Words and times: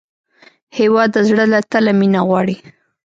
هېواد 0.77 1.09
د 1.13 1.17
زړه 1.27 1.45
له 1.53 1.59
تله 1.71 1.91
مینه 1.99 2.19
غواړي. 2.27 2.57